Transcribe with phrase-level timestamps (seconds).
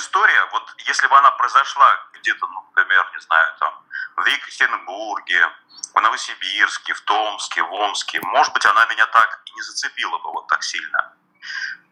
[0.00, 3.84] история, вот если бы она произошла где-то, ну, например, не знаю, там,
[4.16, 5.48] в Екатеринбурге,
[5.94, 10.32] в Новосибирске, в Томске, в Омске, может быть, она меня так и не зацепила бы
[10.32, 11.14] вот так сильно.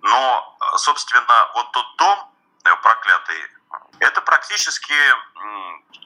[0.00, 2.34] Но, собственно, вот тот дом
[2.64, 3.42] э, проклятый,
[4.00, 4.94] это практически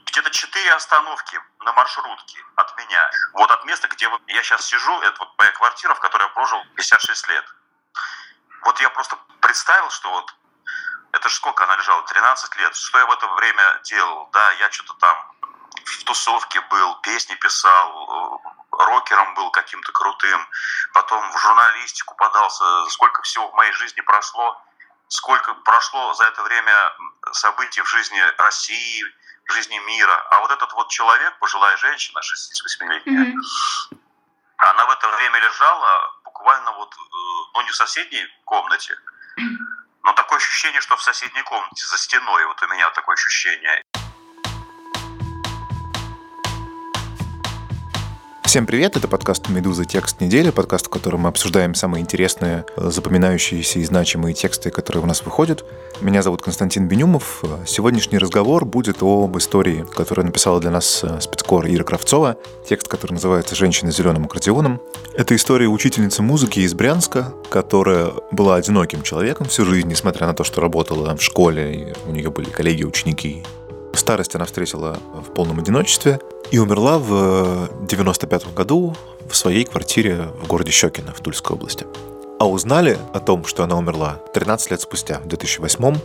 [0.07, 3.11] где-то четыре остановки на маршрутке от меня.
[3.33, 6.63] Вот от места, где я сейчас сижу, это вот моя квартира, в которой я прожил
[6.77, 7.45] 56 лет.
[8.65, 10.35] Вот я просто представил, что вот
[11.13, 14.71] это же сколько она лежала, 13 лет, что я в это время делал, да, я
[14.71, 15.33] что-то там
[15.85, 20.49] в тусовке был, песни писал, рокером был каким-то крутым,
[20.95, 24.61] потом в журналистику подался, сколько всего в моей жизни прошло,
[25.09, 26.75] сколько прошло за это время
[27.33, 29.05] событий в жизни России,
[29.47, 30.27] в жизни мира.
[30.31, 33.99] А вот этот вот человек, пожилая женщина, 68-летняя, mm-hmm.
[34.57, 36.99] она в это время лежала буквально вот, э,
[37.55, 38.97] ну не в соседней комнате,
[40.05, 43.83] но такое ощущение, что в соседней комнате, за стеной, вот у меня такое ощущение.
[48.53, 49.87] Всем привет, это подкаст «Медуза.
[49.87, 55.07] Текст недели», подкаст, в котором мы обсуждаем самые интересные, запоминающиеся и значимые тексты, которые у
[55.07, 55.65] нас выходят.
[56.03, 57.43] Меня зовут Константин Бенюмов.
[57.67, 62.37] Сегодняшний разговор будет об истории, которую написала для нас э, спецкор Ира Кравцова,
[62.69, 64.83] текст, который называется «Женщина с зеленым аккордеоном».
[65.15, 70.45] Это история учительницы музыки из Брянска, которая была одиноким человеком всю жизнь, несмотря на то,
[70.45, 73.45] что работала в школе, и у нее были коллеги, ученики,
[73.95, 78.97] Старость она встретила в полном одиночестве и умерла в 95 году
[79.29, 81.87] в своей квартире в городе Щекино в Тульской области.
[82.39, 85.97] А узнали о том, что она умерла 13 лет спустя, в 2008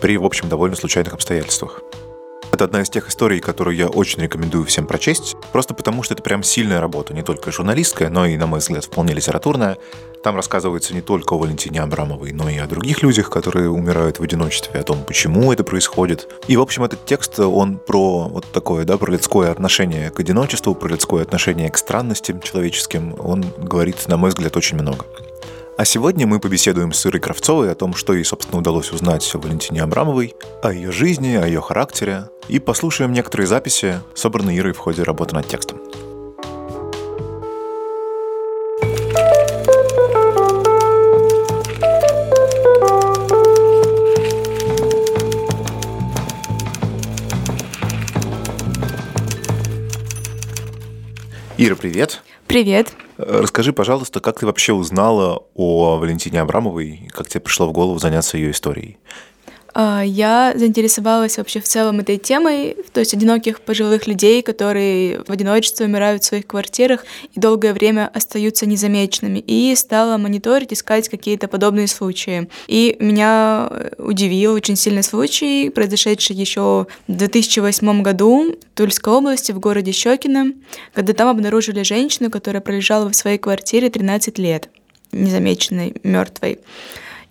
[0.00, 1.82] при, в общем, довольно случайных обстоятельствах.
[2.52, 6.22] Это одна из тех историй, которую я очень рекомендую всем прочесть, просто потому что это
[6.22, 9.78] прям сильная работа, не только журналистская, но и, на мой взгляд, вполне литературная.
[10.22, 14.22] Там рассказывается не только о Валентине Абрамовой, но и о других людях, которые умирают в
[14.22, 16.28] одиночестве, о том, почему это происходит.
[16.46, 20.74] И, в общем, этот текст, он про вот такое, да, про людское отношение к одиночеству,
[20.74, 23.14] про людское отношение к странностям человеческим.
[23.18, 25.06] Он говорит, на мой взгляд, очень много.
[25.80, 29.38] А сегодня мы побеседуем с Ирой Кравцовой о том, что ей, собственно, удалось узнать о
[29.38, 34.76] Валентине Абрамовой, о ее жизни, о ее характере, и послушаем некоторые записи, собранные Ирой в
[34.76, 35.80] ходе работы над текстом.
[51.56, 52.22] Ира, привет.
[52.46, 52.92] Привет.
[53.26, 58.38] Расскажи, пожалуйста, как ты вообще узнала о Валентине Абрамовой, как тебе пришло в голову заняться
[58.38, 58.98] ее историей?
[59.82, 65.30] А, я заинтересовалась вообще в целом этой темой, то есть одиноких пожилых людей, которые в
[65.30, 71.48] одиночестве умирают в своих квартирах и долгое время остаются незамеченными, и стала мониторить, искать какие-то
[71.48, 72.50] подобные случаи.
[72.68, 79.60] И меня удивил очень сильный случай, произошедший еще в 2008 году в Тульской области, в
[79.60, 80.52] городе Щекино,
[80.92, 84.68] когда там обнаружили женщину, которая пролежала в своей квартире 13 лет,
[85.12, 86.58] незамеченной, мертвой.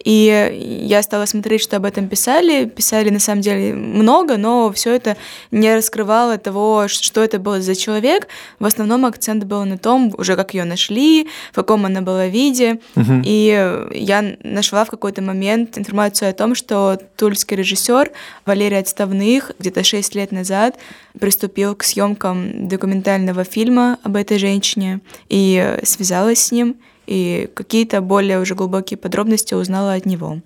[0.03, 2.65] И я стала смотреть, что об этом писали.
[2.65, 5.17] Писали на самом деле много, но все это
[5.51, 8.27] не раскрывало того, что это был за человек.
[8.59, 12.79] В основном акцент был на том, уже как ее нашли, в каком она была виде.
[12.95, 13.21] Угу.
[13.25, 18.11] И я нашла в какой-то момент информацию о том, что тульский режиссер
[18.45, 20.77] Валерий Отставных где-то 6 лет назад
[21.19, 26.77] приступил к съемкам документального фильма об этой женщине и связалась с ним
[27.09, 30.41] и какие-то более уже глубокие подробности узнала от него.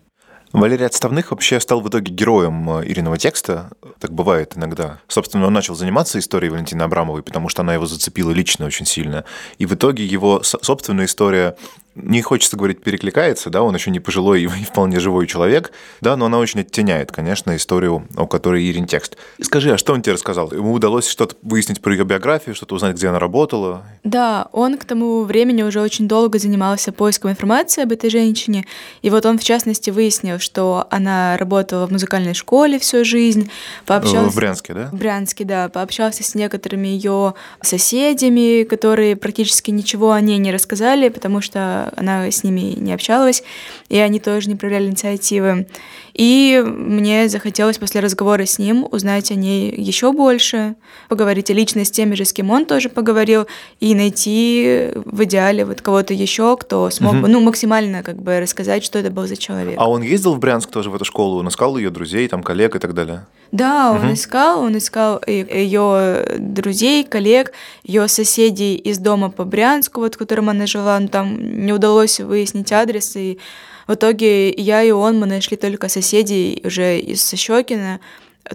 [0.54, 3.72] Валерий Отставных вообще стал в итоге героем э, Ириного текста.
[4.00, 5.00] Так бывает иногда.
[5.08, 9.26] Собственно, он начал заниматься историей Валентины Абрамовой, потому что она его зацепила лично очень сильно.
[9.58, 11.58] И в итоге его собственная история
[11.96, 15.72] не хочется говорить перекликается, да, он еще не пожилой и вполне живой человек,
[16.02, 19.18] да, но она очень оттеняет, конечно, историю, о которой Ирин текст.
[19.42, 20.52] Скажи, а что он тебе рассказал?
[20.52, 23.84] Ему удалось что-то выяснить про ее биографию, что-то узнать, где она работала?
[24.04, 28.66] Да, он к тому времени уже очень долго занимался поиском информации об этой женщине,
[29.02, 33.50] и вот он, в частности, выяснил, что она работала в музыкальной школе всю жизнь,
[33.86, 34.30] пообщался...
[34.30, 34.90] В Брянске, да?
[34.92, 41.10] В Брянске, да, пообщался с некоторыми ее соседями, которые практически ничего о ней не рассказали,
[41.10, 43.44] потому что она с ними не общалась,
[43.90, 45.68] и они тоже не проявляли инициативы.
[46.14, 50.76] И мне захотелось после разговора с ним узнать о ней еще больше,
[51.10, 53.48] поговорить лично с теми же, с кем он тоже поговорил,
[53.80, 57.22] и найти в идеале вот кого-то еще, кто смог угу.
[57.24, 59.76] бы, ну, максимально как бы рассказать, что это был за человек.
[59.78, 62.76] А он ездил в Брянск тоже в эту школу, он искал ее друзей, там, коллег
[62.76, 63.26] и так далее?
[63.52, 64.14] Да, он угу.
[64.14, 67.54] искал, он искал ее друзей, коллег,
[67.84, 72.20] ее соседей из дома по Брянску, вот в котором она жила, но там не удалось
[72.20, 73.40] выяснить адрес, и
[73.88, 78.00] В итоге я и он, мы нашли только соседей уже из Щекина,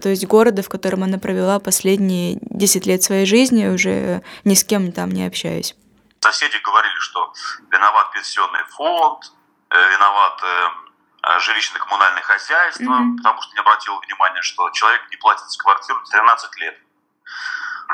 [0.01, 4.63] то есть города, в котором она провела последние 10 лет своей жизни, уже ни с
[4.63, 5.75] кем там не общаюсь.
[6.21, 7.33] Соседи говорили, что
[7.71, 9.31] виноват пенсионный фонд,
[9.69, 13.17] э, виноват э, жилищно-коммунальное хозяйство, mm-hmm.
[13.17, 16.77] потому что не обратил внимания, что человек не платит за квартиру 13 лет.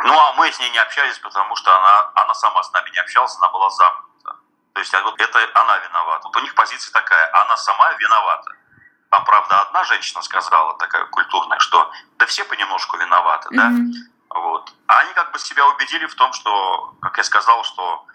[0.03, 2.99] Ну, а мы с ней не общались, потому что она, она сама с нами не
[2.99, 4.04] общалась, она была замкнута.
[4.75, 6.27] То есть вот это она виновата.
[6.27, 8.51] Вот у них позиция такая, она сама виновата.
[9.09, 13.55] Там, правда, одна женщина сказала, такая культурная, что да все понемножку виноваты, mm-hmm.
[13.55, 14.37] да?
[14.41, 14.73] Вот.
[14.87, 18.05] А они как бы себя убедили в том, что, как я сказал, что,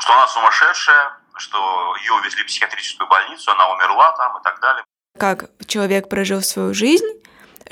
[0.00, 4.82] что она сумасшедшая, что ее увезли в психиатрическую больницу, она умерла там и так далее.
[5.20, 7.22] Как человек прожил свою жизнь,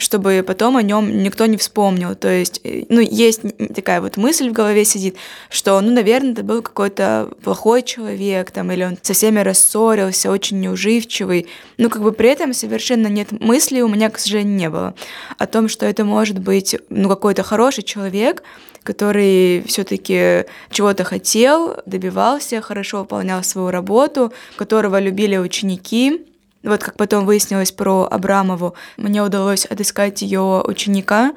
[0.00, 2.14] чтобы потом о нем никто не вспомнил.
[2.14, 3.42] То есть, э, ну, есть
[3.74, 5.16] такая вот мысль в голове сидит,
[5.48, 10.60] что, ну, наверное, это был какой-то плохой человек, там, или он со всеми рассорился, очень
[10.60, 11.46] неуживчивый.
[11.78, 14.94] Ну, как бы при этом совершенно нет мысли у меня, к сожалению, не было
[15.38, 18.42] о том, что это может быть, ну, какой-то хороший человек,
[18.82, 26.24] который все-таки чего-то хотел, добивался, хорошо выполнял свою работу, которого любили ученики,
[26.62, 31.32] вот как потом выяснилось про Абрамову, мне удалось отыскать ее ученика,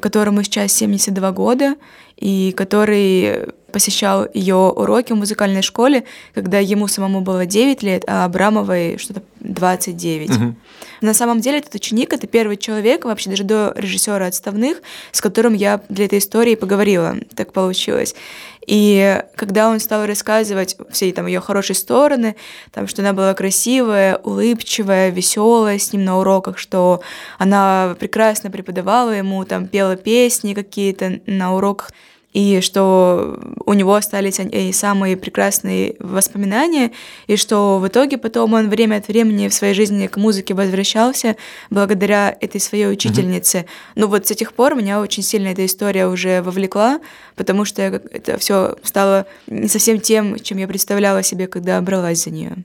[0.00, 1.76] которому сейчас 72 года,
[2.16, 8.24] и который посещал ее уроки в музыкальной школе, когда ему самому было 9 лет, а
[8.24, 10.30] Абрамовой что-то 29.
[10.30, 10.54] Угу.
[11.00, 14.80] На самом деле этот ученик— это первый человек, вообще даже до режиссера отставных,
[15.10, 17.16] с которым я для этой истории поговорила.
[17.34, 18.14] Так получилось.
[18.66, 22.36] И когда он стал рассказывать все там ее хорошие стороны,
[22.72, 27.02] там, что она была красивая, улыбчивая, веселая с ним на уроках, что
[27.38, 31.90] она прекрасно преподавала ему, там пела песни какие-то на уроках,
[32.34, 36.90] и что у него остались и самые прекрасные воспоминания,
[37.28, 41.36] и что в итоге потом он время от времени в своей жизни к музыке возвращался
[41.70, 43.58] благодаря этой своей учительнице.
[43.58, 43.92] Mm-hmm.
[43.94, 47.00] Ну вот с тех пор меня очень сильно эта история уже вовлекла,
[47.36, 52.30] потому что это все стало не совсем тем, чем я представляла себе, когда бралась за
[52.30, 52.56] нее.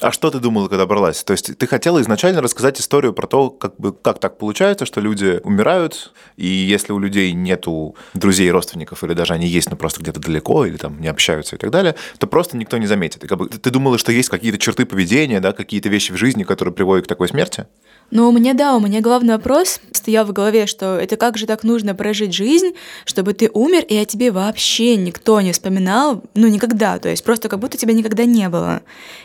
[0.00, 1.24] А что ты думала, когда бралась?
[1.24, 5.00] То есть ты хотела изначально рассказать историю про то, как, бы, как так получается, что
[5.00, 10.00] люди умирают, и если у людей нету друзей, родственников, или даже они есть, но просто
[10.02, 13.24] где-то далеко, или там не общаются и так далее, то просто никто не заметит.
[13.24, 16.44] И как бы, ты думала, что есть какие-то черты поведения, да, какие-то вещи в жизни,
[16.44, 17.66] которые приводят к такой смерти?
[18.12, 21.46] Ну, у меня, да, у меня главный вопрос стоял в голове, что это как же
[21.46, 26.46] так нужно прожить жизнь, чтобы ты умер, и о тебе вообще никто не вспоминал, ну,
[26.46, 28.82] никогда, то есть просто как будто тебя никогда не было.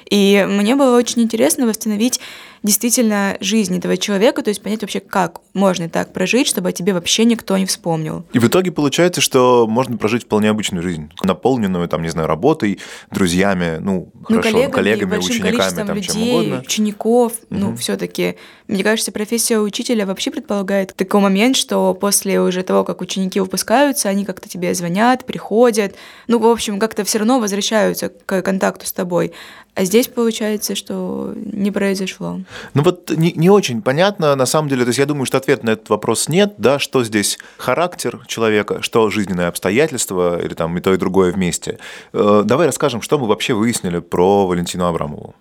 [0.09, 2.19] И мне было очень интересно восстановить
[2.63, 6.93] действительно жизнь этого человека, то есть понять вообще, как можно так прожить, чтобы о тебе
[6.93, 8.23] вообще никто не вспомнил.
[8.33, 12.79] И в итоге получается, что можно прожить вполне обычную жизнь, наполненную, там, не знаю, работой,
[13.09, 16.59] друзьями, ну, ну хорошо, коллегами, коллегами учениками, там, людей, чем угодно.
[16.59, 17.59] учеников, угу.
[17.59, 18.35] ну, все таки
[18.71, 24.07] мне кажется, профессия учителя вообще предполагает такой момент, что после уже того, как ученики выпускаются,
[24.07, 25.95] они как-то тебе звонят, приходят,
[26.27, 29.33] ну, в общем, как-то все равно возвращаются к контакту с тобой.
[29.73, 32.41] А здесь получается, что не произошло.
[32.73, 35.63] Ну вот не, не очень понятно, на самом деле, то есть я думаю, что ответ
[35.63, 40.81] на этот вопрос нет, да, что здесь характер человека, что жизненные обстоятельства или там и
[40.81, 41.79] то, и другое вместе.
[42.12, 45.35] Э, давай расскажем, что мы вообще выяснили про Валентину Абрамову.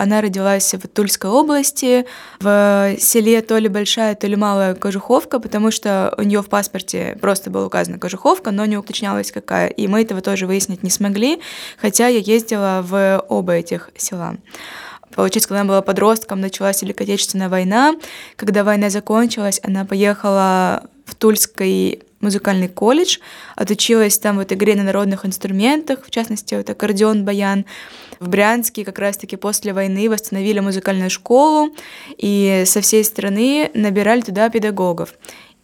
[0.00, 2.06] Она родилась в Тульской области,
[2.40, 7.18] в селе то ли большая, то ли малая Кожуховка, потому что у нее в паспорте
[7.20, 9.68] просто была указана Кожуховка, но не уточнялось какая.
[9.68, 11.42] И мы этого тоже выяснить не смогли,
[11.76, 14.38] хотя я ездила в оба этих села.
[15.14, 17.94] Получается, когда она была подростком, началась Великая Отечественная война.
[18.36, 23.18] Когда война закончилась, она поехала в Тульский музыкальный колледж,
[23.56, 27.64] отучилась там вот игре на народных инструментах, в частности, вот аккордеон, баян.
[28.18, 31.74] В Брянске как раз-таки после войны восстановили музыкальную школу,
[32.18, 35.14] и со всей страны набирали туда педагогов.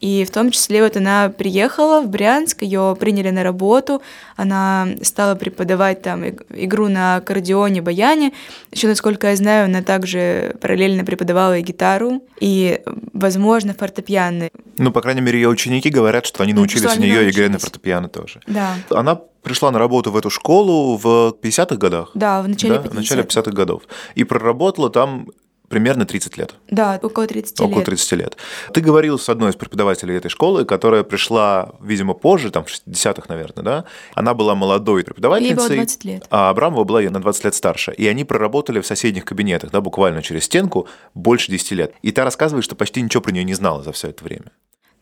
[0.07, 4.03] И в том числе вот она приехала в Брянск, ее приняли на работу,
[4.37, 8.33] она стала преподавать там игру на аккордеоне, баяне.
[8.71, 12.83] Еще, насколько я знаю, она также параллельно преподавала и гитару, и,
[13.15, 14.51] возможно, фортепиано.
[14.77, 17.49] Ну, по крайней мере, ее ученики говорят, что они ну, научились что у нее игре
[17.49, 18.41] на фортепиано тоже.
[18.47, 18.77] Да.
[18.91, 22.13] Она пришла на работу в эту школу в 50-х годах.
[22.15, 22.81] Да, в начале да?
[22.83, 22.91] 50-х.
[22.91, 23.83] В начале 50-х годов.
[24.15, 25.31] И проработала там
[25.69, 26.55] примерно 30 лет.
[26.71, 27.73] Да, около 30 около лет.
[27.73, 28.37] Около 30 лет.
[28.73, 33.27] Ты говорил с одной из преподавателей этой школы, которая пришла, видимо, позже, там, в 60-х,
[33.29, 33.85] наверное, да?
[34.15, 35.57] Она была молодой преподавательницей.
[35.57, 36.27] Ей было 20 лет.
[36.31, 37.93] А Абрамова была на 20 лет старше.
[37.93, 41.95] И они проработали в соседних кабинетах, да, буквально через стенку, больше 10 лет.
[42.03, 44.53] И та рассказывает, что почти ничего про нее не знала за все это время.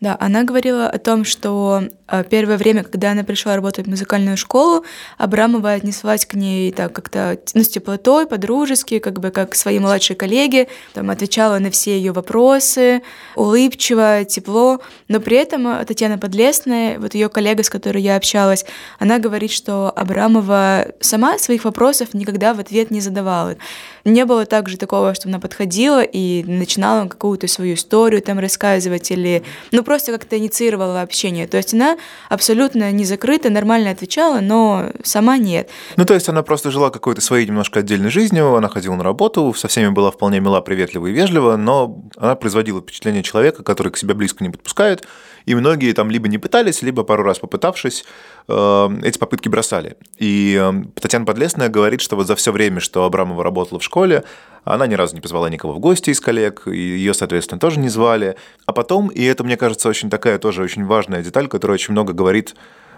[0.00, 4.36] Да, она говорила о том, что э, первое время, когда она пришла работать в музыкальную
[4.36, 4.84] школу,
[5.16, 10.16] Абрамова отнеслась к ней так как-то ну, с теплотой, по-дружески, как бы как свои младшие
[10.16, 13.02] коллеги, там отвечала на все ее вопросы,
[13.34, 18.66] улыбчиво, тепло, но при этом э, Татьяна Подлесная, вот ее коллега, с которой я общалась,
[18.98, 23.56] она говорит, что Абрамова сама своих вопросов никогда в ответ не задавала.
[24.04, 29.42] Не было также такого, что она подходила и начинала какую-то свою историю там рассказывать или,
[29.72, 31.46] ну, просто как-то инициировала общение.
[31.46, 31.96] То есть она
[32.28, 35.70] абсолютно не закрыта, нормально отвечала, но сама нет.
[35.96, 39.54] Ну, то есть она просто жила какой-то своей немножко отдельной жизнью, она ходила на работу,
[39.54, 43.96] со всеми была вполне мила, приветлива и вежлива, но она производила впечатление человека, который к
[43.96, 45.06] себе близко не подпускает,
[45.46, 48.04] и многие там либо не пытались, либо пару раз попытавшись,
[48.48, 49.96] э, эти попытки бросали.
[50.18, 54.24] И э, Татьяна Подлесная говорит, что вот за все время, что Абрамова работала в школе,
[54.64, 58.36] она ни разу не позвала никого в гости из коллег, ее, соответственно, тоже не звали.
[58.66, 62.12] А потом, и это, мне кажется, очень такая тоже очень важная деталь, которая очень много
[62.12, 62.54] говорит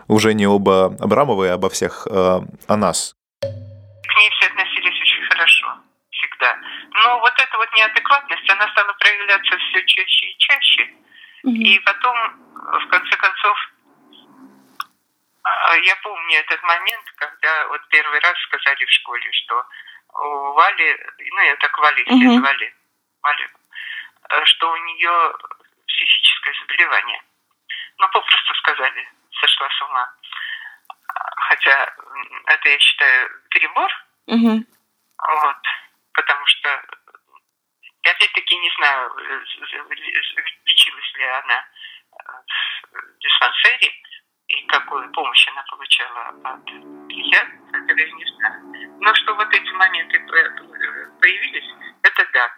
[0.08, 3.16] уже не об Абрамовой, а обо всех, э, о нас.
[3.40, 5.66] К ней все относились очень хорошо,
[6.10, 6.56] всегда.
[7.02, 11.05] Но вот эта вот неадекватность, она стала проявляться все чаще и чаще.
[11.46, 12.16] И потом,
[12.54, 13.56] в конце концов,
[15.44, 19.64] а, я помню этот момент, когда вот первый раз сказали в школе, что
[20.14, 22.38] у Вали, ну я так Вали все угу.
[22.38, 22.74] звали,
[23.22, 23.48] Вали,
[24.30, 25.34] э, что у нее
[25.86, 27.22] психическое заболевание.
[27.98, 29.08] Ну, попросту сказали,
[29.40, 30.12] сошла с ума.
[31.48, 31.94] Хотя
[32.46, 33.90] это, я считаю, перебор.
[34.26, 34.64] Угу.
[35.28, 35.56] Вот.
[36.12, 36.82] Потому что
[38.06, 39.42] я опять-таки не знаю, э,
[40.64, 41.64] лечилась ли она
[42.92, 43.90] в диспансере
[44.48, 48.98] и какую помощь она получала от психиатра, я не знаю.
[49.00, 50.20] Но что вот эти моменты
[51.20, 51.68] появились,
[52.02, 52.48] это да.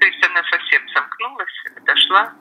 [0.00, 2.32] То есть она совсем замкнулась, отошла,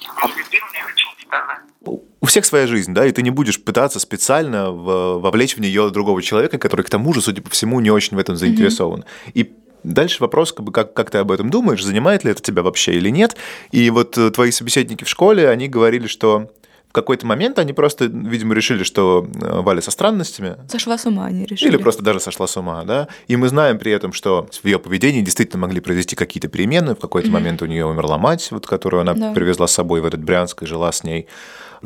[0.00, 1.60] нелюбимая очень стала.
[1.84, 6.22] У всех своя жизнь, да, и ты не будешь пытаться специально вовлечь в нее другого
[6.22, 9.00] человека, который к тому же, судя по всему, не очень в этом заинтересован.
[9.00, 9.32] Mm-hmm.
[9.34, 12.62] И Дальше вопрос, как, бы, как, как ты об этом думаешь, занимает ли это тебя
[12.62, 13.36] вообще или нет.
[13.70, 16.50] И вот э, твои собеседники в школе, они говорили, что
[16.92, 20.56] в какой-то момент они просто, видимо, решили, что э, Валя со странностями.
[20.68, 21.70] Сошла с ума, они решили.
[21.70, 23.08] Или просто даже сошла с ума, да.
[23.28, 26.94] И мы знаем при этом, что в ее поведении действительно могли произойти какие-то перемены.
[26.94, 27.32] В какой-то mm-hmm.
[27.32, 29.32] момент у нее умерла мать, вот, которую она да.
[29.32, 31.28] привезла с собой в этот Брянск и жила с ней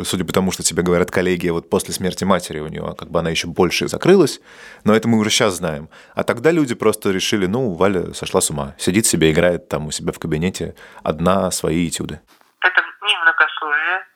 [0.05, 3.21] судя по тому, что тебе говорят коллеги, вот после смерти матери у нее как бы
[3.21, 4.41] она еще больше закрылась,
[4.85, 5.89] но это мы уже сейчас знаем.
[6.15, 9.91] А тогда люди просто решили, ну, Валя сошла с ума, сидит себе, играет там у
[9.91, 12.21] себя в кабинете одна свои этюды.
[12.61, 14.07] Это не многословие,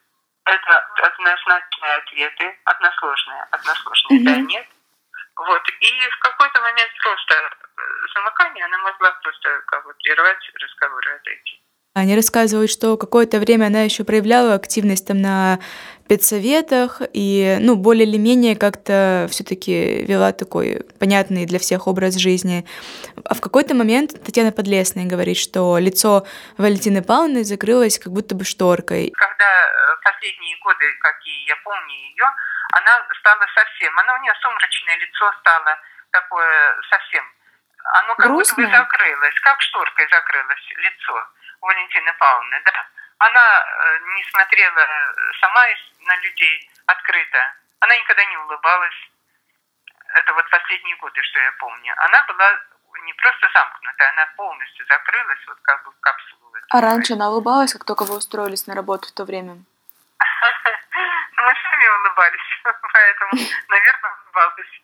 [0.44, 4.24] это однозначные ответы, односложные, односложные, mm-hmm.
[4.24, 4.66] да, нет.
[5.36, 7.82] Вот, и в какой-то момент просто э,
[8.14, 11.59] замыкание, она могла просто как бы прервать разговор и отойти.
[11.92, 15.58] Они рассказывают, что какое-то время она еще проявляла активность там на
[16.08, 22.64] педсоветах и, ну, более или менее как-то все-таки вела такой понятный для всех образ жизни.
[23.24, 26.26] А в какой-то момент Татьяна Подлесная говорит, что лицо
[26.58, 29.10] Валентины Павловны закрылось как будто бы шторкой.
[29.10, 32.26] Когда э, последние годы, какие я помню ее,
[32.70, 35.74] она стала совсем, она у нее сумрачное лицо стало
[36.12, 37.24] такое совсем,
[37.98, 38.66] оно как Грустное.
[38.66, 41.18] будто бы закрылось, как шторкой закрылось лицо.
[41.60, 42.86] Валентины Павловны, да,
[43.18, 44.86] она э, не смотрела
[45.40, 45.66] сама
[46.00, 47.54] на людей открыто.
[47.80, 49.10] Она никогда не улыбалась.
[50.14, 51.94] Это вот последние годы, что я помню.
[51.98, 52.58] Она была
[53.04, 56.40] не просто замкнута, она полностью закрылась, вот как бы в капсулу.
[56.70, 59.54] А раньше она улыбалась, как только вы устроились на работу в то время?
[61.36, 62.60] Мы сами улыбались,
[62.92, 63.32] поэтому,
[63.68, 64.82] наверное, улыбалась.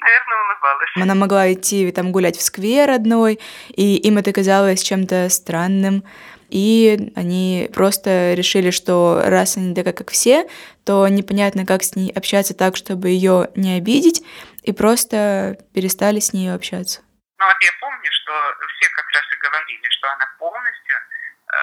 [0.00, 0.90] Наверное, улыбалась.
[0.96, 6.04] Она могла идти там гулять в сквер одной, и им это казалось чем-то странным.
[6.50, 10.46] И они просто решили, что раз они такая, как все,
[10.84, 14.22] то непонятно, как с ней общаться так, чтобы ее не обидеть,
[14.62, 17.00] и просто перестали с ней общаться.
[17.38, 18.32] Ну вот я помню, что
[18.76, 21.56] все как раз и говорили, что она полностью э,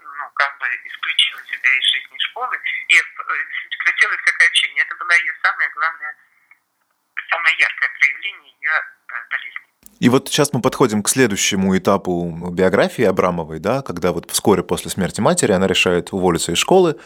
[0.00, 2.56] ну, как бы исключила себя из жизни школы
[2.88, 3.02] и э,
[3.68, 4.82] прекратила всякое общение.
[4.82, 6.16] Это была ее самая главная
[7.30, 9.70] самое яркое проявление ее э, болезни.
[10.00, 14.90] И вот сейчас мы подходим к следующему этапу биографии Абрамовой, да, когда вот вскоре после
[14.90, 16.98] смерти матери она решает уволиться из школы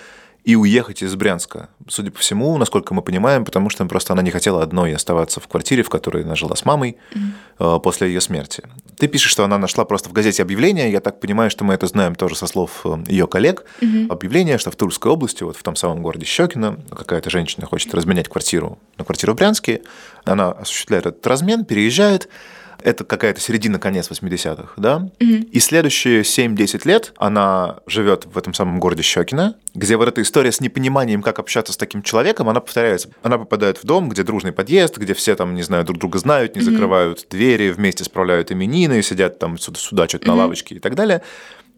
[0.45, 1.71] и уехать из Брянска.
[1.89, 5.49] Судя по всему, насколько мы понимаем, потому что просто она не хотела одной оставаться в
[5.49, 7.81] квартире, в которой она жила с мамой mm-hmm.
[7.81, 8.63] после ее смерти.
[8.99, 10.93] Ты пишешь, что она нашла просто в газете объявление.
[10.93, 13.65] Я так понимаю, что мы это знаем тоже со слов э, ее коллег.
[13.81, 14.09] Mm-hmm.
[14.09, 18.29] Объявление, что в Тульской области, вот в том самом городе Щекино, какая-то женщина хочет разменять
[18.29, 19.83] квартиру на квартиру в Брянске.
[20.25, 22.29] Она осуществляет этот размен, переезжает.
[22.83, 25.09] Это какая-то середина-конец 80-х, да?
[25.19, 25.45] Mm-hmm.
[25.51, 30.53] И следующие 7-10 лет она живет в этом самом городе Щекино, где вот эта история
[30.53, 33.11] с непониманием, как общаться с таким человеком, она повторяется.
[33.23, 36.57] Она попадает в дом, где дружный подъезд, где все там, не знаю, друг друга знают,
[36.57, 36.65] не mm-hmm.
[36.65, 40.29] закрывают двери, вместе справляют именины, сидят там судачат mm-hmm.
[40.29, 41.23] на лавочке и так далее.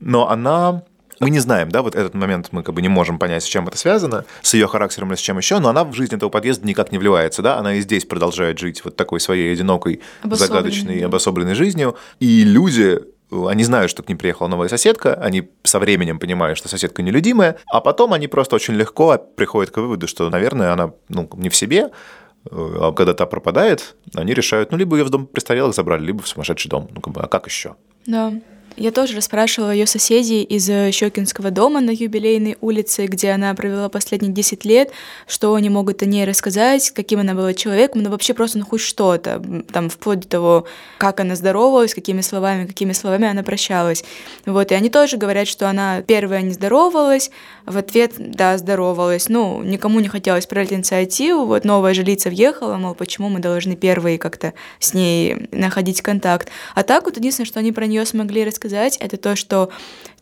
[0.01, 0.83] Но она
[1.21, 3.67] мы не знаем, да, вот этот момент мы как бы не можем понять, с чем
[3.69, 6.67] это связано, с ее характером или с чем еще, но она в жизнь этого подъезда
[6.67, 11.55] никак не вливается, да, она и здесь продолжает жить вот такой своей одинокой, загадочной, обособленной
[11.55, 13.01] жизнью, и люди
[13.49, 17.59] они знают, что к ним приехала новая соседка, они со временем понимают, что соседка нелюдимая,
[17.67, 21.57] а потом они просто очень легко приходят к выводу, что, наверное, она ну, не в
[21.57, 21.91] себе,
[22.51, 26.29] а когда та пропадает, они решают, ну, либо ее в дом престарелых забрали, либо в
[26.29, 26.89] сумасшедший дом.
[26.95, 27.75] Ну, как бы, а как еще?
[28.07, 28.33] Да.
[28.77, 33.89] Я тоже расспрашивала ее соседей из э, Щекинского дома на юбилейной улице, где она провела
[33.89, 34.91] последние 10 лет,
[35.27, 38.83] что они могут о ней рассказать, каким она была человеком, ну вообще просто ну хоть
[38.83, 39.43] что-то,
[39.73, 40.67] там вплоть до того,
[40.99, 44.05] как она здоровалась, какими словами, какими словами она прощалась.
[44.45, 47.31] Вот, и они тоже говорят, что она первая не здоровалась,
[47.65, 52.95] в ответ, да, здоровалась, ну, никому не хотелось проявить инициативу, вот новая жилица въехала, мол,
[52.95, 56.49] почему мы должны первые как-то с ней находить контакт.
[56.75, 59.71] А так вот единственное, что они про нее смогли рассказать, сказать, это то, что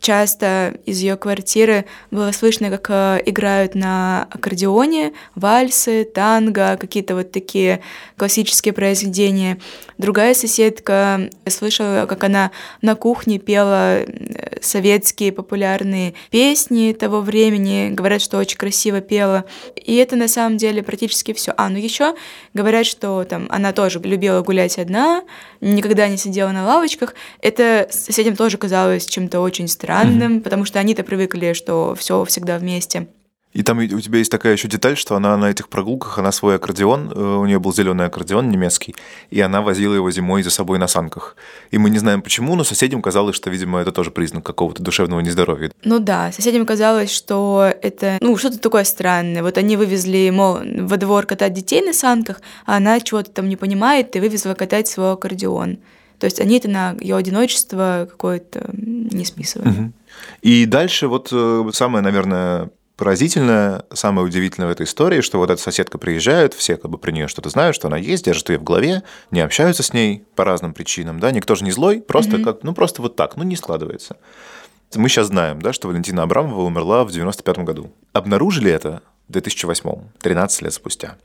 [0.05, 7.33] часто из ее квартиры было слышно, как э, играют на аккордеоне вальсы, танго, какие-то вот
[7.33, 7.81] такие
[8.19, 9.59] классические произведения.
[9.97, 12.51] Другая соседка слышала, как она
[12.83, 17.89] на кухне пела э, советские популярные песни того времени.
[17.91, 19.47] Говорят, что очень красиво пела.
[19.75, 21.55] И это на самом деле практически все.
[21.57, 22.15] А, ну еще
[22.53, 25.23] говорят, что там она тоже любила гулять одна,
[25.63, 27.15] никогда не сидела на лавочках.
[27.41, 30.41] Это соседям тоже казалось чем-то очень странным странным, mm-hmm.
[30.41, 33.07] потому что они-то привыкли, что все всегда вместе.
[33.53, 36.57] И там у тебя есть такая еще деталь, что она на этих прогулках, она свой
[36.57, 38.97] аккордеон, э, у нее был зеленый аккордеон немецкий,
[39.31, 41.37] и она возила его зимой за собой на санках.
[41.71, 45.21] И мы не знаем почему, но соседям казалось, что, видимо, это тоже признак какого-то душевного
[45.21, 45.71] нездоровья.
[45.85, 49.45] Ну да, соседям казалось, что это, ну, что-то такое странное.
[49.45, 53.55] Вот они вывезли, мол, во двор катать детей на санках, а она чего-то там не
[53.57, 55.79] понимает и вывезла катать свой аккордеон.
[56.25, 59.79] То есть они это на ее одиночество какое-то не списывают.
[59.79, 59.93] Угу.
[60.41, 65.61] И дальше вот э, самое, наверное, поразительное, самое удивительное в этой истории, что вот эта
[65.61, 68.65] соседка приезжает, все как бы про нее что-то знают, что она есть, держат ее в
[68.65, 72.45] голове, не общаются с ней по разным причинам, да, никто же не злой, просто mm
[72.45, 74.17] как, ну просто вот так, ну не складывается.
[74.95, 77.93] Мы сейчас знаем, да, что Валентина Абрамова умерла в 95 году.
[78.15, 79.91] Обнаружили это в 2008,
[80.23, 81.17] 13 лет спустя.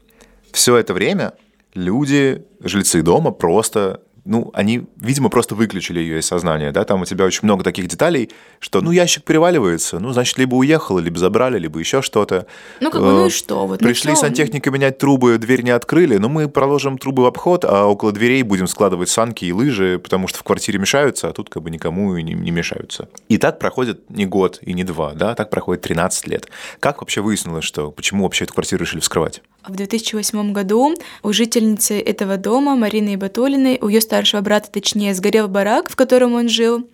[0.52, 1.36] Все это время
[1.74, 7.06] люди, жильцы дома просто ну, они, видимо, просто выключили ее из сознания, да, там у
[7.06, 8.30] тебя очень много таких деталей,
[8.60, 12.46] что, ну, ящик переваливается, ну, значит, либо уехала, либо забрали, либо еще что-то.
[12.80, 13.68] Ну, как бы, ну и что?
[13.68, 17.26] Вот, ну Пришли ну, сантехники менять трубы, дверь не открыли, но мы проложим трубы в
[17.26, 21.34] обход, а около дверей будем складывать санки и лыжи, потому что в квартире мешаются, а
[21.34, 23.10] тут как бы никому и не, не мешаются.
[23.28, 26.48] И так проходит не год и не два, да, так проходит 13 лет.
[26.80, 29.42] Как вообще выяснилось, что почему вообще эту квартиру решили вскрывать?
[29.70, 35.48] В 2008 году у жительницы этого дома, Марины Батулиной, у ее старшего брата, точнее, сгорел
[35.48, 36.90] барак, в котором он жил.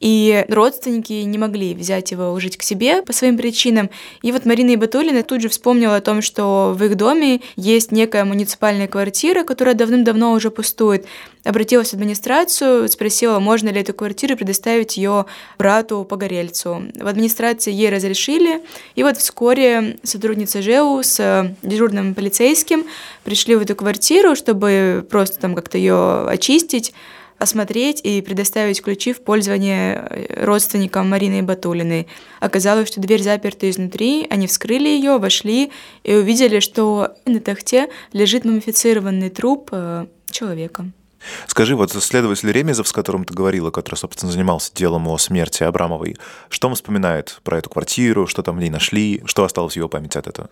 [0.00, 3.90] И родственники не могли взять его жить к себе по своим причинам.
[4.22, 8.24] И вот Марина Ибатулина тут же вспомнила о том, что в их доме есть некая
[8.24, 11.06] муниципальная квартира, которая давным-давно уже пустует.
[11.44, 15.26] Обратилась в администрацию, спросила, можно ли эту квартиру предоставить ее
[15.58, 16.82] брату Погорельцу.
[16.94, 18.62] В администрации ей разрешили,
[18.96, 22.84] и вот вскоре сотрудница ЖЭУ с дежурным полицейским
[23.24, 26.92] пришли в эту квартиру, чтобы просто там как-то ее очистить,
[27.38, 32.08] осмотреть и предоставить ключи в пользование э, родственникам Марины Батулиной.
[32.40, 35.70] Оказалось, что дверь заперта изнутри, они вскрыли ее, вошли
[36.04, 40.86] и увидели, что на тахте лежит мумифицированный труп э, человека.
[41.46, 46.16] Скажи, вот следователь Ремезов, с которым ты говорила, который, собственно, занимался делом о смерти Абрамовой,
[46.48, 49.88] что он вспоминает про эту квартиру, что там в ней нашли, что осталось в его
[49.88, 50.50] памяти от этого?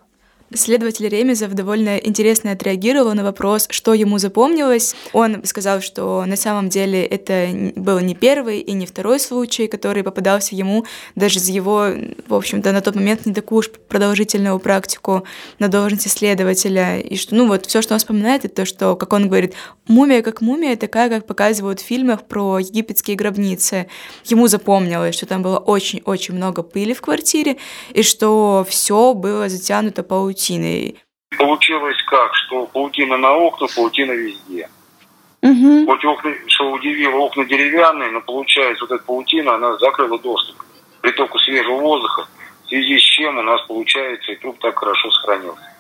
[0.54, 4.94] Следователь Ремезов довольно интересно отреагировал на вопрос, что ему запомнилось.
[5.12, 10.04] Он сказал, что на самом деле это был не первый и не второй случай, который
[10.04, 10.84] попадался ему
[11.16, 11.88] даже за его,
[12.28, 15.24] в общем-то, на тот момент не такую уж продолжительную практику
[15.58, 17.00] на должности следователя.
[17.00, 19.54] И что, ну вот, все, что он вспоминает, это то, что, как он говорит,
[19.88, 23.88] мумия как мумия, такая, как показывают в фильмах про египетские гробницы.
[24.24, 27.56] Ему запомнилось, что там было очень-очень много пыли в квартире,
[27.92, 31.02] и что все было затянуто паутиной паутиной.
[31.38, 34.68] Получилось как, что паутина на окнах, паутина везде.
[35.42, 35.87] Угу.
[35.87, 40.64] Хоть окна, что удивило, окна деревянные, но получается, вот эта паутина, она закрыла доступ к
[41.02, 42.26] притоку свежего воздуха,
[42.64, 45.70] в связи с чем у нас получается и труп так хорошо сохранился.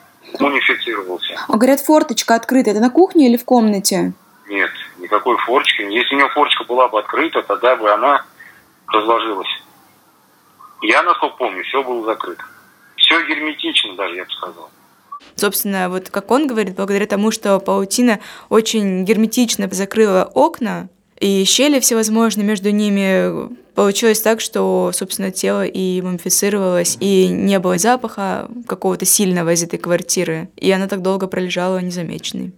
[0.40, 1.34] Мунифицировался.
[1.48, 2.70] А говорят, форточка открыта.
[2.70, 4.14] Это на кухне или в комнате?
[4.48, 5.82] Нет, никакой никакой форчики.
[5.82, 8.24] Если у нее форчика была бы открыта, тогда бы она
[8.88, 9.48] разложилась.
[10.82, 12.44] Я, насколько помню, все было закрыто.
[13.14, 14.70] Все герметично даже, я бы сказал.
[15.36, 20.88] Собственно, вот как он говорит, благодаря тому, что паутина очень герметично закрыла окна,
[21.20, 27.78] и щели всевозможные между ними получилось так, что, собственно, тело и мумифицировалось, и не было
[27.78, 32.52] запаха какого-то сильного из этой квартиры, и она так долго пролежала незамеченной.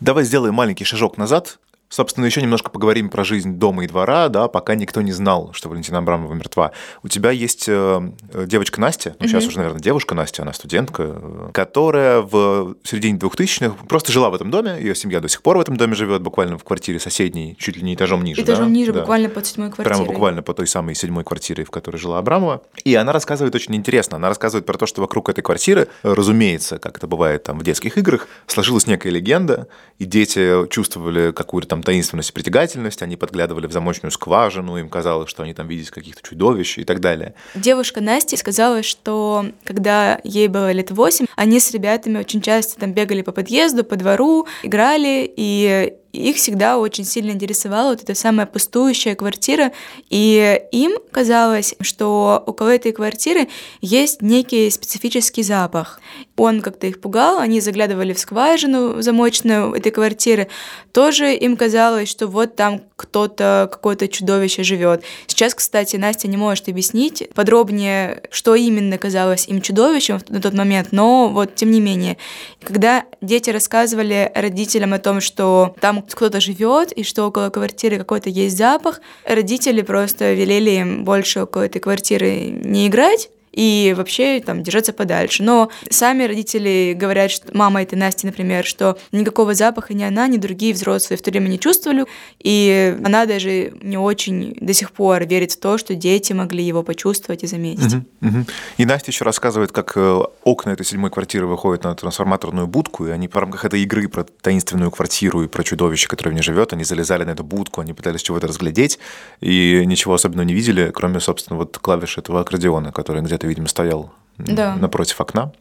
[0.00, 1.58] Давай сделаем маленький шажок назад
[1.90, 5.68] Собственно, еще немножко поговорим про жизнь дома и двора, да, пока никто не знал, что
[5.68, 6.70] Валентина Абрамова мертва.
[7.02, 8.12] У тебя есть э,
[8.46, 9.48] девочка Настя, ну, сейчас mm-hmm.
[9.48, 14.52] уже, наверное, девушка Настя, она студентка, э, которая в середине 2000-х просто жила в этом
[14.52, 17.76] доме, ее семья до сих пор в этом доме живет, буквально в квартире соседней, чуть
[17.76, 18.40] ли не этажом ниже.
[18.40, 18.70] Этажом да?
[18.70, 19.00] ниже, да.
[19.00, 19.96] буквально под седьмой квартирой.
[19.96, 22.62] Прямо буквально по той самой седьмой квартире, в которой жила Абрамова.
[22.84, 24.16] И она рассказывает очень интересно.
[24.16, 27.98] Она рассказывает про то, что вокруг этой квартиры, разумеется, как это бывает там в детских
[27.98, 29.66] играх, сложилась некая легенда,
[29.98, 35.30] и дети чувствовали какую-то там таинственность притягательность притягательность, они подглядывали в замочную скважину, им казалось,
[35.30, 37.34] что они там видят каких-то чудовищ и так далее.
[37.54, 42.92] Девушка Настя сказала, что когда ей было лет восемь, они с ребятами очень часто там
[42.92, 48.46] бегали по подъезду, по двору, играли, и их всегда очень сильно интересовала вот эта самая
[48.46, 49.72] пустующая квартира,
[50.08, 53.48] и им казалось, что около этой квартиры
[53.80, 56.00] есть некий специфический запах.
[56.36, 60.48] Он как-то их пугал, они заглядывали в скважину замочную этой квартиры,
[60.92, 65.02] тоже им казалось, что вот там кто-то, какое-то чудовище живет.
[65.26, 70.88] Сейчас, кстати, Настя не может объяснить подробнее, что именно казалось им чудовищем на тот момент,
[70.92, 72.16] но вот тем не менее,
[72.62, 78.30] когда дети рассказывали родителям о том, что там кто-то живет, и что около квартиры какой-то
[78.30, 79.00] есть запах.
[79.24, 85.42] Родители просто велели им больше около этой квартиры не играть, и вообще там держаться подальше.
[85.42, 90.36] Но сами родители говорят, что мама этой Насти, например, что никакого запаха ни она, ни
[90.36, 92.06] другие взрослые в то время не чувствовали,
[92.38, 96.82] и она даже не очень до сих пор верит в то, что дети могли его
[96.82, 97.94] почувствовать и заметить.
[97.94, 98.44] Угу, угу.
[98.76, 103.10] И Настя еще рассказывает, как э, окна этой седьмой квартиры выходят на трансформаторную будку, и
[103.10, 106.72] они в рамках этой игры про таинственную квартиру и про чудовище, которое в ней живет,
[106.72, 108.98] они залезали на эту будку, они пытались чего-то разглядеть,
[109.40, 114.12] и ничего особенного не видели, кроме, собственно, вот клавиш этого аккордеона, который где-то, видимо, стоял
[114.38, 114.76] да.
[114.76, 115.52] напротив окна.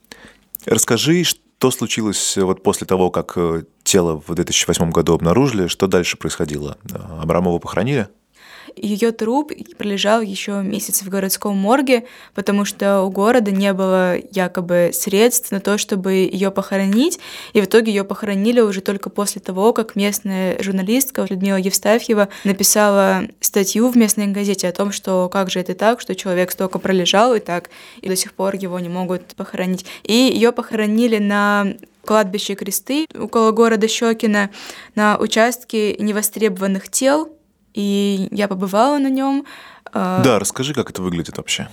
[0.66, 6.18] Расскажи, что случилось вот после того, как э, тело в 2008 году обнаружили, что дальше
[6.18, 6.78] происходило?
[7.22, 8.08] Абрамова похоронили?
[8.76, 14.92] Ее труп пролежал еще месяц в городском морге, потому что у города не было якобы
[14.94, 17.20] средств на то, чтобы ее похоронить,
[17.54, 23.24] и в итоге ее похоронили уже только после того, как местная журналистка Людмила Евстафьева написала
[23.50, 27.34] статью в местной газете о том, что как же это так, что человек столько пролежал
[27.34, 29.86] и так, и до сих пор его не могут похоронить.
[30.04, 31.74] И ее похоронили на
[32.06, 34.52] кладбище Кресты около города Щекина
[34.94, 37.30] на участке невостребованных тел,
[37.74, 39.46] и я побывала на нем.
[39.92, 41.70] А, да, расскажи, как это выглядит вообще.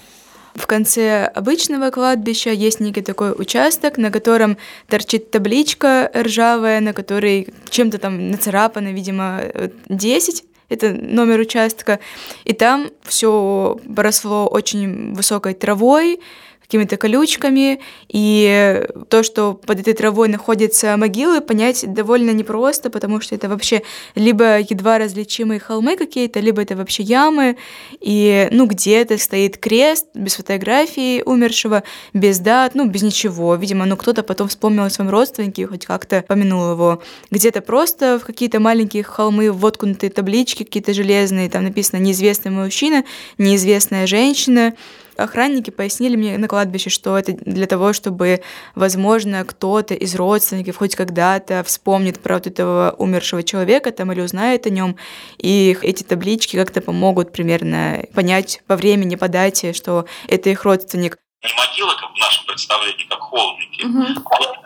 [0.55, 4.57] В конце обычного кладбища есть некий такой участок, на котором
[4.89, 9.43] торчит табличка ржавая, на которой чем-то там нацарапано, видимо,
[9.91, 12.01] 10 это номер участка,
[12.45, 16.21] и там все поросло очень высокой травой,
[16.67, 23.35] какими-то колючками, и то, что под этой травой находятся могилы, понять довольно непросто, потому что
[23.35, 23.83] это вообще
[24.15, 27.57] либо едва различимые холмы какие-то, либо это вообще ямы,
[28.01, 33.55] и, ну, где-то стоит крест без фотографии умершего, без дат, ну, без ничего.
[33.55, 37.03] Видимо, ну, кто-то потом вспомнил о своем родственнике хоть как-то помянул его.
[37.31, 43.05] Где-то просто в какие-то маленькие холмы воткнутые таблички какие-то железные, там написано «неизвестный мужчина»,
[43.39, 44.75] «неизвестная женщина»,
[45.17, 48.43] Охранники пояснили мне на кладбище, что это для того, чтобы,
[48.75, 54.67] возможно, кто-то из родственников хоть когда-то вспомнит про вот этого умершего человека там или узнает
[54.67, 54.97] о нем,
[55.39, 61.17] и эти таблички как-то помогут примерно понять по времени, по дате, что это их родственник.
[61.43, 64.23] Не могила, как в нашем представлении, как холмики, угу.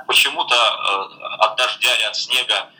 [0.06, 2.70] почему-то э, от дождя и от снега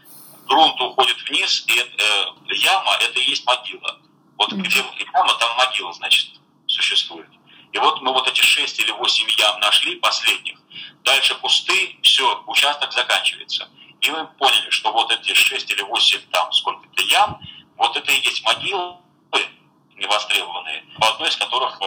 [0.48, 3.98] грунт уходит вниз, и э, яма– это и есть могила.
[4.38, 4.62] Вот угу.
[4.62, 6.30] где яма, там могила, значит,
[6.66, 7.28] существует.
[7.72, 10.59] И вот мы вот эти шесть или восемь ям нашли последних.
[11.04, 13.68] Дальше пусты, все, участок заканчивается.
[14.00, 17.40] И мы поняли, что вот эти шесть или восемь там сколько-то ям,
[17.76, 18.96] вот это и есть могилы
[20.00, 21.87] невостребованные, в одной из которых э,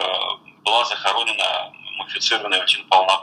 [0.64, 3.14] была захоронена мумифицированная Валентина Павловна.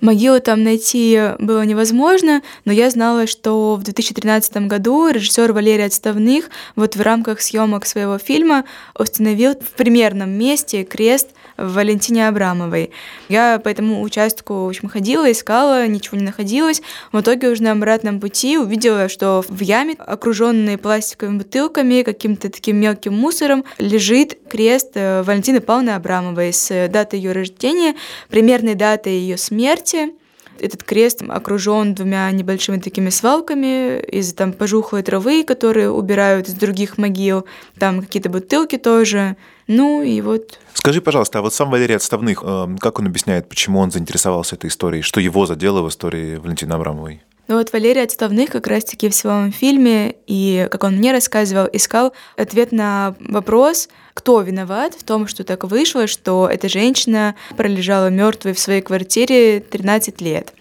[0.00, 6.48] Могилы там найти было невозможно, но я знала, что в 2013 году режиссер Валерий Отставных
[6.74, 8.64] вот в рамках съемок своего фильма
[8.98, 12.90] установил в примерном месте крест Валентине Абрамовой.
[13.28, 16.82] Я по этому участку, в общем, ходила, искала, ничего не находилось.
[17.12, 22.76] В итоге уже на обратном пути увидела, что в яме, окруженной пластиковыми бутылками, каким-то таким
[22.76, 27.94] мелким мусором, лежит крест э, Валентины Павловны Абрамовой с датой ее рождения,
[28.28, 30.12] примерной датой ее смерти
[30.60, 36.98] этот крест окружен двумя небольшими такими свалками из там пожухлой травы, которые убирают из других
[36.98, 37.46] могил,
[37.78, 39.36] там какие-то бутылки тоже.
[39.66, 40.58] Ну и вот.
[40.74, 44.68] Скажи, пожалуйста, а вот сам Валерий Отставных, э, как он объясняет, почему он заинтересовался этой
[44.68, 47.22] историей, что его задело в истории Валентины Абрамовой?
[47.50, 52.12] Ну вот Валерий Отставных как раз-таки в своем фильме, и, как он мне рассказывал, искал
[52.36, 58.52] ответ на вопрос, кто виноват в том, что так вышло, что эта женщина пролежала мертвой
[58.52, 60.52] в своей квартире 13 лет.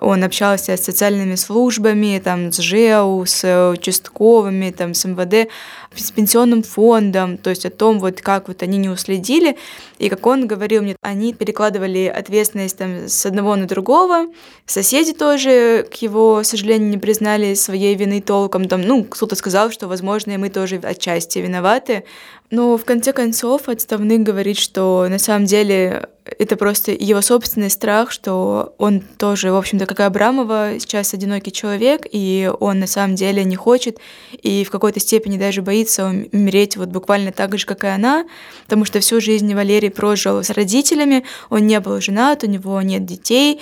[0.00, 5.50] Он общался с социальными службами, там, с ЖЭУ, с участковыми, там, с МВД,
[5.94, 9.56] с пенсионным фондом, то есть о том, вот как вот они не уследили.
[9.98, 14.26] И как он говорил мне, они перекладывали ответственность там, с одного на другого.
[14.66, 18.68] Соседи тоже, к его сожалению, не признали своей вины толком.
[18.68, 22.04] Там, ну, кто-то сказал, что, возможно, и мы тоже отчасти виноваты.
[22.50, 28.10] Но в конце концов отставных говорит, что на самом деле это просто его собственный страх,
[28.10, 33.16] что он тоже, в общем-то, как и Абрамова, сейчас одинокий человек, и он на самом
[33.16, 33.98] деле не хочет
[34.42, 38.26] и в какой-то степени даже боится умереть вот буквально так же, как и она,
[38.64, 43.04] потому что всю жизнь Валерий прожил с родителями, он не был женат, у него нет
[43.04, 43.60] детей,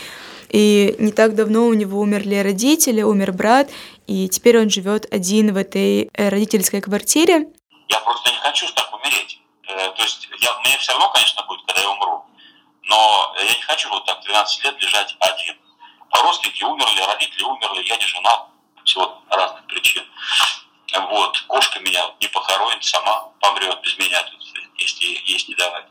[0.48, 3.68] и не так давно у него умерли родители, умер брат,
[4.06, 7.46] и теперь он живет один в этой э, родительской квартире.
[7.88, 9.40] Я просто не хочу так умереть.
[9.68, 12.24] Э, то есть я, мне все равно, конечно, будет, когда я умру.
[12.82, 15.56] Но я не хочу вот так 12 лет лежать один.
[16.22, 18.46] Родственники умерли, родители умерли, я не женат.
[18.84, 20.04] Всего разных причин.
[21.10, 21.38] Вот.
[21.48, 24.24] Кошка меня не похоронит, сама помрет без меня,
[24.78, 25.86] если есть не давать.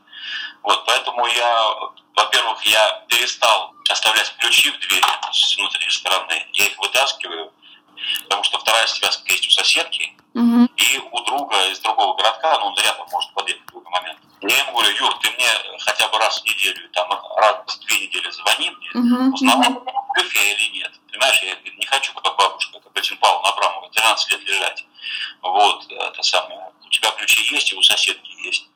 [0.62, 1.74] Вот, поэтому я,
[2.14, 6.46] во-первых, я перестал оставлять ключи в двери с внутренней стороны.
[6.52, 7.52] Я их вытаскиваю,
[8.24, 10.68] потому что вторая связка есть у соседки, угу.
[10.76, 14.18] и у друга из другого городка, ну, он рядом может подъехать в любой момент.
[14.42, 15.48] Я ему говорю, Юр, ты мне
[15.80, 19.34] хотя бы раз в неделю, там, раз в две недели звони мне, угу.
[19.34, 19.68] узнавай,
[20.18, 20.92] жив я или нет.
[21.10, 24.84] Понимаешь, я не хочу, как бабушка, как Валентин Павловна Абрамова, 13 лет лежать.
[25.42, 26.72] Вот, это самое.
[26.84, 28.68] У тебя ключи есть, и у соседки есть.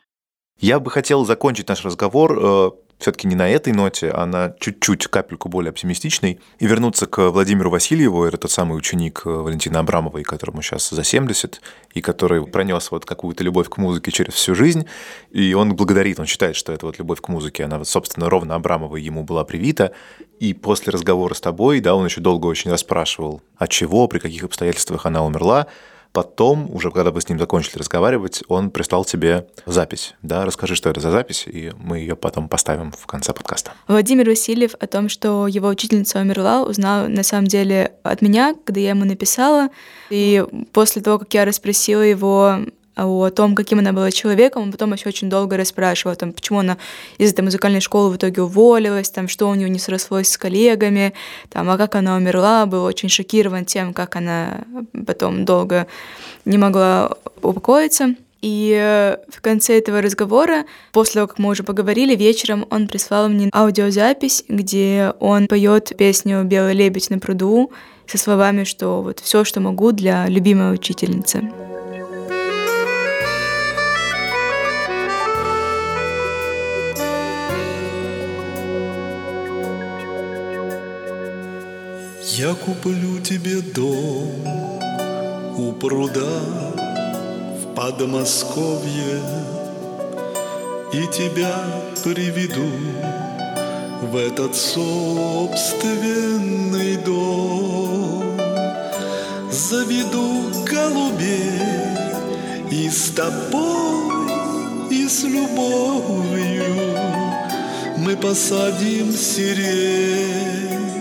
[0.61, 5.07] Я бы хотел закончить наш разговор э, все-таки не на этой ноте, а на чуть-чуть
[5.07, 10.23] капельку более оптимистичной, и вернуться к Владимиру Васильеву, это тот самый ученик э, Валентины Абрамовой,
[10.23, 11.62] которому сейчас за 70,
[11.94, 14.87] и который пронес вот какую-то любовь к музыке через всю жизнь,
[15.31, 19.01] и он благодарит, он считает, что эта вот любовь к музыке, она, собственно, ровно Абрамовой
[19.01, 19.92] ему была привита,
[20.40, 24.44] и после разговора с тобой, да, он еще долго очень расспрашивал, от чего, при каких
[24.44, 25.68] обстоятельствах она умерла,
[26.12, 30.14] Потом, уже когда вы с ним закончили разговаривать, он прислал тебе запись.
[30.23, 33.73] Да, расскажи, что это за запись, и мы ее потом поставим в конце подкаста.
[33.87, 38.81] Владимир Васильев о том, что его учительница умерла, узнал на самом деле от меня, когда
[38.81, 39.68] я ему написала.
[40.11, 42.59] И после того, как я расспросила его
[42.96, 46.76] о том, каким она была человеком, он потом еще очень долго расспрашивал, там, почему она
[47.18, 51.14] из этой музыкальной школы в итоге уволилась, там, что у нее не срослось с коллегами,
[51.48, 54.64] там, а как она умерла, был очень шокирован тем, как она
[55.07, 55.87] потом долго
[56.44, 58.14] не могла упокоиться.
[58.42, 63.29] И э, в конце этого разговора, после того, как мы уже поговорили, вечером он прислал
[63.29, 67.70] мне аудиозапись, где он поет песню «Белый лебедь на пруду»
[68.07, 71.69] со словами, что вот все, что могу для любимой учительницы.
[82.40, 84.31] Я куплю тебе дом
[85.59, 86.40] у пруда
[87.61, 89.20] в Подмосковье
[90.94, 91.55] И тебя
[92.03, 92.70] приведу
[94.00, 95.37] в этот собственный
[97.05, 98.40] дом.
[99.53, 101.61] Заведу голубей
[102.70, 106.96] и с тобой, и с любовью
[107.98, 111.00] Мы посадим сирень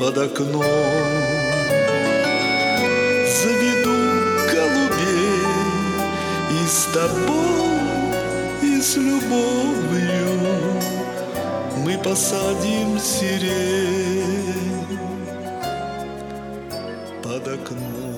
[0.00, 0.64] под окном.
[3.40, 3.98] Заведу
[4.50, 5.44] голубей
[6.50, 7.82] И с тобой,
[8.62, 10.40] и с любовью.
[11.84, 14.98] Мы посадим сирень
[17.22, 18.09] под окном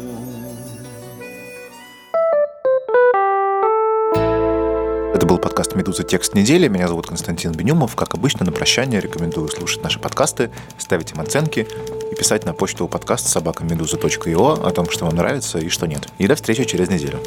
[5.72, 6.02] подкаст «Медуза.
[6.02, 6.68] Текст недели».
[6.68, 7.96] Меня зовут Константин Бенюмов.
[7.96, 11.66] Как обычно, на прощание рекомендую слушать наши подкасты, ставить им оценки
[12.10, 16.08] и писать на почту подкаст собакамедуза.io о том, что вам нравится и что нет.
[16.18, 17.18] И до встречи через неделю.